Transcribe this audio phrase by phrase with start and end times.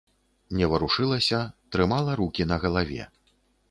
[0.59, 1.39] Не варушылася,
[1.77, 3.03] трымала рукі на галаве.